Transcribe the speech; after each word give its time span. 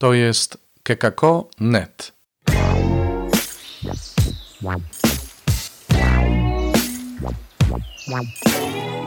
To 0.00 0.14
jest 0.14 0.58
kekako.net. 0.82 2.12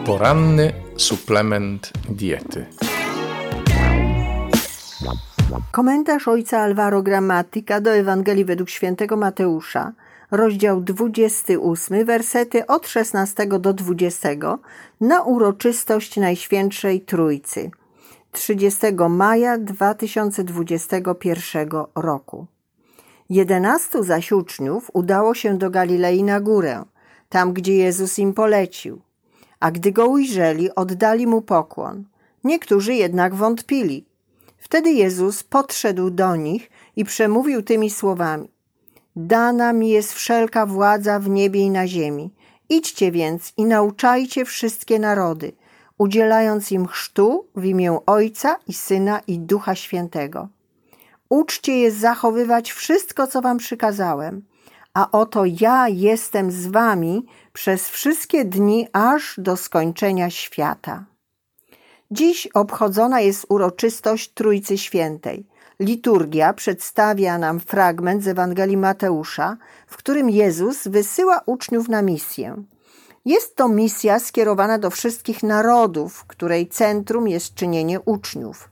Poranny 0.05 0.73
suplement 0.97 1.91
diety. 2.09 2.65
Komentarz 5.71 6.27
ojca 6.27 6.59
Alvaro 6.59 7.03
Grammatica 7.03 7.81
do 7.81 7.91
Ewangelii 7.91 8.45
według 8.45 8.69
świętego 8.69 9.17
Mateusza, 9.17 9.91
rozdział 10.31 10.81
28, 10.81 12.05
wersety 12.05 12.67
od 12.67 12.87
16 12.87 13.47
do 13.47 13.73
20 13.73 14.29
na 15.01 15.21
uroczystość 15.23 16.17
Najświętszej 16.17 17.01
Trójcy 17.01 17.71
30 18.33 18.81
maja 19.09 19.57
2021 19.57 21.69
roku. 21.95 22.47
Jedenastu 23.29 24.03
zaś 24.03 24.31
uczniów 24.31 24.91
udało 24.93 25.35
się 25.35 25.57
do 25.57 25.69
Galilei 25.69 26.23
na 26.23 26.39
górę, 26.39 26.83
tam 27.29 27.53
gdzie 27.53 27.75
Jezus 27.75 28.19
im 28.19 28.33
polecił. 28.33 29.01
A 29.59 29.71
gdy 29.71 29.91
go 29.91 30.07
ujrzeli, 30.07 30.75
oddali 30.75 31.27
mu 31.27 31.41
pokłon. 31.41 32.03
Niektórzy 32.43 32.93
jednak 32.93 33.35
wątpili. 33.35 34.05
Wtedy 34.57 34.91
Jezus 34.91 35.43
podszedł 35.43 36.09
do 36.09 36.35
nich 36.35 36.69
i 36.95 37.05
przemówił 37.05 37.61
tymi 37.61 37.89
słowami: 37.89 38.51
Dana 39.15 39.73
mi 39.73 39.89
jest 39.89 40.13
wszelka 40.13 40.65
władza 40.65 41.19
w 41.19 41.29
niebie 41.29 41.59
i 41.59 41.69
na 41.69 41.87
ziemi. 41.87 42.33
Idźcie 42.69 43.11
więc 43.11 43.53
i 43.57 43.65
nauczajcie 43.65 44.45
wszystkie 44.45 44.99
narody, 44.99 45.51
udzielając 45.97 46.71
im 46.71 46.87
chrztu 46.87 47.47
w 47.55 47.65
imię 47.65 47.99
Ojca 48.05 48.55
i 48.67 48.73
Syna 48.73 49.21
i 49.27 49.39
Ducha 49.39 49.75
Świętego. 49.75 50.47
Uczcie 51.29 51.77
je 51.77 51.91
zachowywać 51.91 52.71
wszystko, 52.71 53.27
co 53.27 53.41
wam 53.41 53.57
przykazałem, 53.57 54.41
a 54.93 55.11
oto 55.11 55.43
ja 55.61 55.87
jestem 55.89 56.51
z 56.51 56.67
wami 56.67 57.25
przez 57.53 57.89
wszystkie 57.89 58.45
dni 58.45 58.87
aż 58.93 59.35
do 59.37 59.57
skończenia 59.57 60.29
świata. 60.29 61.05
Dziś 62.11 62.47
obchodzona 62.53 63.21
jest 63.21 63.45
uroczystość 63.49 64.33
Trójcy 64.33 64.77
Świętej. 64.77 65.45
Liturgia 65.79 66.53
przedstawia 66.53 67.37
nam 67.37 67.59
fragment 67.59 68.23
z 68.23 68.27
Ewangelii 68.27 68.77
Mateusza, 68.77 69.57
w 69.87 69.97
którym 69.97 70.29
Jezus 70.29 70.87
wysyła 70.87 71.41
uczniów 71.45 71.89
na 71.89 72.01
misję. 72.01 72.63
Jest 73.25 73.55
to 73.55 73.67
misja 73.67 74.19
skierowana 74.19 74.77
do 74.77 74.89
wszystkich 74.89 75.43
narodów, 75.43 76.25
której 76.25 76.67
centrum 76.67 77.27
jest 77.27 77.53
czynienie 77.53 77.99
uczniów. 77.99 78.69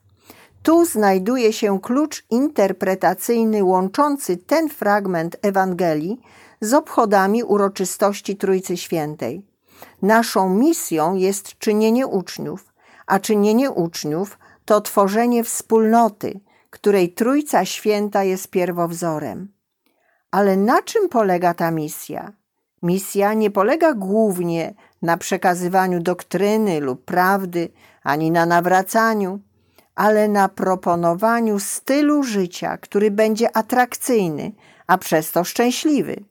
Tu 0.63 0.85
znajduje 0.85 1.53
się 1.53 1.80
klucz 1.80 2.25
interpretacyjny 2.30 3.63
łączący 3.63 4.38
ten 4.38 4.69
fragment 4.69 5.38
Ewangelii 5.41 6.21
z 6.61 6.73
obchodami 6.73 7.43
uroczystości 7.43 8.38
Trójcy 8.38 8.77
Świętej. 8.77 9.45
Naszą 10.02 10.49
misją 10.49 11.15
jest 11.15 11.58
czynienie 11.58 12.08
uczniów, 12.08 12.73
a 13.08 13.19
czynienie 13.19 13.71
uczniów 13.71 14.38
to 14.65 14.81
tworzenie 14.81 15.43
wspólnoty, 15.43 16.39
której 16.69 17.13
Trójca 17.13 17.65
Święta 17.65 18.23
jest 18.23 18.47
pierwowzorem. 18.47 19.53
Ale 20.31 20.58
na 20.58 20.81
czym 20.81 21.09
polega 21.09 21.53
ta 21.53 21.71
misja? 21.71 22.41
Misja 22.81 23.33
nie 23.33 23.51
polega 23.51 23.93
głównie 23.93 24.73
na 25.01 25.17
przekazywaniu 25.17 25.99
doktryny 25.99 26.79
lub 26.79 27.05
prawdy, 27.05 27.69
ani 28.03 28.31
na 28.31 28.45
nawracaniu, 28.45 29.39
ale 29.95 30.27
na 30.27 30.49
proponowaniu 30.49 31.59
stylu 31.59 32.23
życia, 32.23 32.77
który 32.77 33.11
będzie 33.11 33.57
atrakcyjny, 33.57 34.52
a 34.87 34.97
przez 34.97 35.31
to 35.31 35.43
szczęśliwy. 35.43 36.23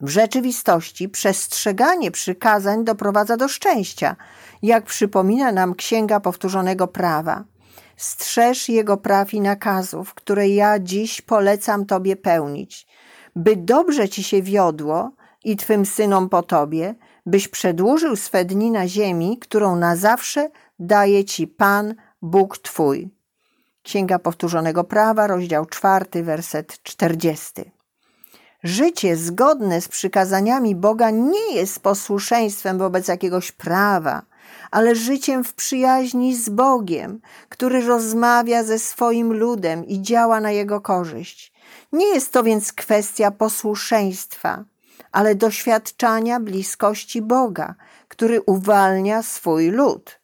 W 0.00 0.08
rzeczywistości 0.08 1.08
przestrzeganie 1.08 2.10
przykazań 2.10 2.84
doprowadza 2.84 3.36
do 3.36 3.48
szczęścia, 3.48 4.16
jak 4.62 4.84
przypomina 4.84 5.52
nam 5.52 5.74
Księga 5.74 6.20
Powtórzonego 6.20 6.88
Prawa. 6.88 7.44
Strzeż 7.96 8.68
Jego 8.68 8.96
praw 8.96 9.34
i 9.34 9.40
nakazów, 9.40 10.14
które 10.14 10.48
ja 10.48 10.78
dziś 10.78 11.20
polecam 11.20 11.86
Tobie 11.86 12.16
pełnić, 12.16 12.86
by 13.36 13.56
dobrze 13.56 14.08
Ci 14.08 14.24
się 14.24 14.42
wiodło 14.42 15.12
i 15.46 15.56
Twym 15.56 15.86
synom 15.86 16.28
po 16.28 16.42
Tobie, 16.42 16.94
byś 17.26 17.48
przedłużył 17.48 18.16
swe 18.16 18.44
dni 18.44 18.70
na 18.70 18.88
ziemi, 18.88 19.38
którą 19.38 19.76
na 19.76 19.96
zawsze 19.96 20.50
daje 20.78 21.24
Ci 21.24 21.46
Pan, 21.46 21.94
Bóg 22.22 22.58
Twój. 22.58 23.08
Księga 23.82 24.18
Powtórzonego 24.18 24.84
Prawa, 24.84 25.26
rozdział 25.26 25.66
4, 25.66 26.22
werset 26.22 26.82
40. 26.82 27.52
Życie 28.62 29.16
zgodne 29.16 29.80
z 29.80 29.88
przykazaniami 29.88 30.74
Boga 30.74 31.10
nie 31.10 31.54
jest 31.54 31.80
posłuszeństwem 31.80 32.78
wobec 32.78 33.08
jakiegoś 33.08 33.52
prawa, 33.52 34.22
ale 34.70 34.94
życiem 34.94 35.44
w 35.44 35.54
przyjaźni 35.54 36.36
z 36.36 36.48
Bogiem, 36.48 37.20
który 37.48 37.86
rozmawia 37.86 38.64
ze 38.64 38.78
swoim 38.78 39.32
ludem 39.32 39.86
i 39.86 40.02
działa 40.02 40.40
na 40.40 40.50
jego 40.50 40.80
korzyść. 40.80 41.52
Nie 41.92 42.06
jest 42.06 42.32
to 42.32 42.42
więc 42.42 42.72
kwestia 42.72 43.30
posłuszeństwa, 43.30 44.64
ale 45.12 45.34
doświadczania 45.34 46.40
bliskości 46.40 47.22
Boga, 47.22 47.74
który 48.08 48.40
uwalnia 48.40 49.22
swój 49.22 49.70
lud. 49.70 50.20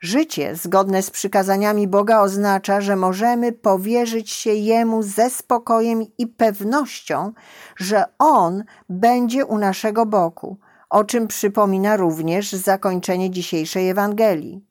Życie 0.00 0.56
zgodne 0.56 1.02
z 1.02 1.10
przykazaniami 1.10 1.88
Boga 1.88 2.20
oznacza, 2.20 2.80
że 2.80 2.96
możemy 2.96 3.52
powierzyć 3.52 4.30
się 4.30 4.50
Jemu 4.50 5.02
ze 5.02 5.30
spokojem 5.30 6.02
i 6.18 6.26
pewnością, 6.26 7.32
że 7.76 8.04
On 8.18 8.64
będzie 8.88 9.46
u 9.46 9.58
naszego 9.58 10.06
boku, 10.06 10.58
o 10.90 11.04
czym 11.04 11.28
przypomina 11.28 11.96
również 11.96 12.52
zakończenie 12.52 13.30
dzisiejszej 13.30 13.90
Ewangelii. 13.90 14.64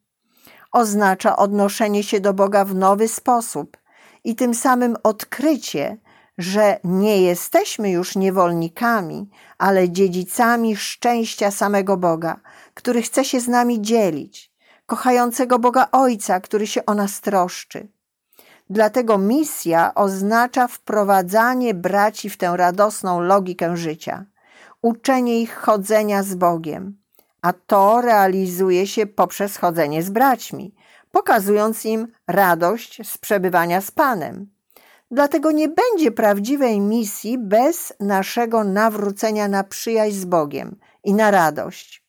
Oznacza 0.72 1.36
odnoszenie 1.36 2.02
się 2.02 2.20
do 2.20 2.34
Boga 2.34 2.64
w 2.64 2.74
nowy 2.74 3.08
sposób 3.08 3.76
i 4.24 4.36
tym 4.36 4.54
samym 4.54 4.96
odkrycie, 5.02 5.96
że 6.42 6.80
nie 6.84 7.22
jesteśmy 7.22 7.90
już 7.90 8.16
niewolnikami, 8.16 9.30
ale 9.58 9.90
dziedzicami 9.90 10.76
szczęścia 10.76 11.50
samego 11.50 11.96
Boga, 11.96 12.40
który 12.74 13.02
chce 13.02 13.24
się 13.24 13.40
z 13.40 13.48
nami 13.48 13.82
dzielić 13.82 14.52
kochającego 14.86 15.58
Boga 15.58 15.88
Ojca, 15.92 16.40
który 16.40 16.66
się 16.66 16.86
o 16.86 16.94
nas 16.94 17.20
troszczy. 17.20 17.88
Dlatego 18.70 19.18
misja 19.18 19.94
oznacza 19.94 20.68
wprowadzanie 20.68 21.74
braci 21.74 22.30
w 22.30 22.36
tę 22.36 22.56
radosną 22.56 23.20
logikę 23.20 23.76
życia, 23.76 24.24
uczenie 24.82 25.40
ich 25.40 25.54
chodzenia 25.54 26.22
z 26.22 26.34
Bogiem, 26.34 26.98
a 27.42 27.52
to 27.52 28.00
realizuje 28.00 28.86
się 28.86 29.06
poprzez 29.06 29.56
chodzenie 29.56 30.02
z 30.02 30.10
braćmi, 30.10 30.74
pokazując 31.10 31.84
im 31.84 32.08
radość 32.26 33.08
z 33.08 33.18
przebywania 33.18 33.80
z 33.80 33.90
Panem. 33.90 34.51
Dlatego 35.12 35.50
nie 35.50 35.68
będzie 35.68 36.10
prawdziwej 36.10 36.80
misji 36.80 37.38
bez 37.38 37.92
naszego 38.00 38.64
nawrócenia 38.64 39.48
na 39.48 39.64
przyjaźń 39.64 40.16
z 40.16 40.24
Bogiem 40.24 40.76
i 41.04 41.14
na 41.14 41.30
radość. 41.30 42.04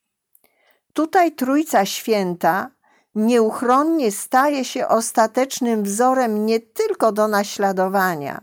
Tutaj 0.94 1.32
Trójca 1.32 1.86
Święta 1.86 2.72
nieuchronnie 3.16 4.12
staje 4.12 4.66
się 4.66 4.88
ostatecznym 4.88 5.84
wzorem 5.84 6.46
nie 6.46 6.60
tylko 6.60 7.12
do 7.12 7.28
naśladowania, 7.28 8.42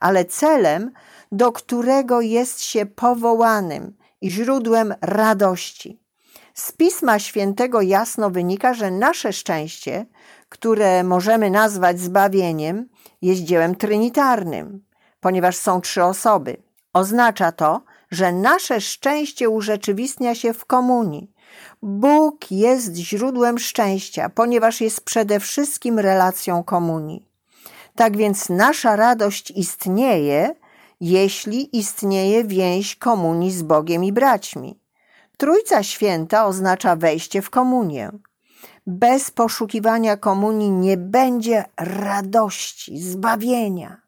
ale 0.00 0.24
celem, 0.24 0.90
do 1.32 1.52
którego 1.52 2.20
jest 2.20 2.62
się 2.62 2.86
powołanym 2.86 3.96
i 4.20 4.30
źródłem 4.30 4.94
radości. 5.00 6.03
Z 6.54 6.72
Pisma 6.72 7.18
Świętego 7.18 7.80
jasno 7.80 8.30
wynika, 8.30 8.74
że 8.74 8.90
nasze 8.90 9.32
szczęście, 9.32 10.06
które 10.48 11.04
możemy 11.04 11.50
nazwać 11.50 12.00
zbawieniem, 12.00 12.88
jest 13.22 13.40
dziełem 13.40 13.74
trinitarnym, 13.74 14.84
ponieważ 15.20 15.56
są 15.56 15.80
trzy 15.80 16.04
osoby. 16.04 16.56
Oznacza 16.92 17.52
to, 17.52 17.82
że 18.10 18.32
nasze 18.32 18.80
szczęście 18.80 19.48
urzeczywistnia 19.48 20.34
się 20.34 20.52
w 20.52 20.64
komunii, 20.64 21.34
Bóg 21.82 22.50
jest 22.50 22.94
źródłem 22.94 23.58
szczęścia, 23.58 24.28
ponieważ 24.28 24.80
jest 24.80 25.00
przede 25.00 25.40
wszystkim 25.40 25.98
relacją 25.98 26.64
komunii. 26.64 27.24
Tak 27.94 28.16
więc 28.16 28.48
nasza 28.48 28.96
radość 28.96 29.50
istnieje, 29.50 30.54
jeśli 31.00 31.78
istnieje 31.78 32.44
więź 32.44 32.96
komunii 32.96 33.52
z 33.52 33.62
Bogiem 33.62 34.04
i 34.04 34.12
braćmi. 34.12 34.83
Trójca 35.36 35.82
Święta 35.82 36.46
oznacza 36.46 36.96
wejście 36.96 37.42
w 37.42 37.50
komunię. 37.50 38.10
Bez 38.86 39.30
poszukiwania 39.30 40.16
komunii 40.16 40.70
nie 40.70 40.96
będzie 40.96 41.64
radości, 41.76 42.98
zbawienia. 42.98 44.00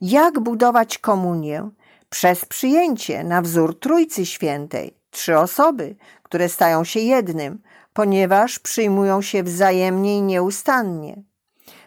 Jak 0.00 0.40
budować 0.40 0.98
komunię? 0.98 1.70
Przez 2.10 2.44
przyjęcie 2.44 3.24
na 3.24 3.42
wzór 3.42 3.80
Trójcy 3.80 4.26
Świętej, 4.26 4.94
trzy 5.10 5.38
osoby, 5.38 5.96
które 6.22 6.48
stają 6.48 6.84
się 6.84 7.00
jednym, 7.00 7.62
ponieważ 7.92 8.58
przyjmują 8.58 9.22
się 9.22 9.42
wzajemnie 9.42 10.16
i 10.16 10.22
nieustannie. 10.22 11.22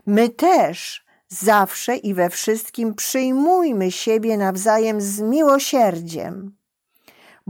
My 0.05 0.29
też 0.29 1.05
Zawsze 1.33 1.95
i 1.95 2.13
we 2.13 2.29
wszystkim 2.29 2.93
przyjmujmy 2.93 3.91
siebie 3.91 4.37
nawzajem 4.37 5.01
z 5.01 5.21
miłosierdziem. 5.21 6.55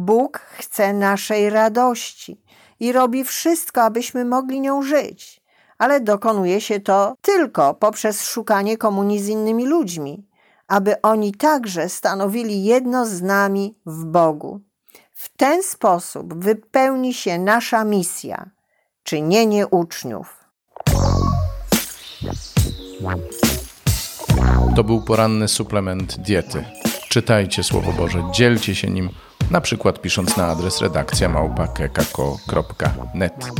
Bóg 0.06 0.39
chce 0.57 0.94
naszej 0.94 1.50
radości 1.50 2.42
i 2.80 2.92
robi 2.92 3.24
wszystko, 3.24 3.83
abyśmy 3.83 4.25
mogli 4.25 4.62
nią 4.62 4.81
żyć, 4.81 5.42
ale 5.77 6.00
dokonuje 6.00 6.62
się 6.62 6.80
to 6.80 7.15
tylko 7.21 7.74
poprzez 7.74 8.25
szukanie 8.25 8.77
komunii 8.77 9.19
z 9.19 9.27
innymi 9.27 9.65
ludźmi, 9.65 10.27
aby 10.68 11.01
oni 11.01 11.33
także 11.33 11.89
stanowili 11.89 12.63
jedno 12.63 13.06
z 13.06 13.21
nami 13.21 13.75
w 13.86 14.06
Bogu. 14.06 14.62
W 15.12 15.38
ten 15.38 15.63
sposób 15.63 16.44
wypełni 16.44 17.13
się 17.13 17.39
nasza 17.39 17.83
misja 17.83 18.50
czynienie 19.03 19.68
uczniów. 19.68 20.45
To 24.75 24.83
był 24.83 25.01
poranny 25.01 25.48
suplement 25.48 26.18
diety. 26.18 26.65
Czytajcie 27.09 27.63
Słowo 27.63 27.92
Boże, 27.92 28.24
dzielcie 28.31 28.75
się 28.75 28.89
nim, 28.89 29.09
na 29.51 29.62
przykład 29.62 30.01
pisząc 30.01 30.38
na 30.38 30.48
adres 30.48 30.81
redakcja 30.81 31.30
małpa.kekako.net. 31.30 33.51